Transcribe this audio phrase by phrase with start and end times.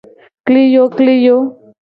[0.45, 1.37] Kliyokliyo.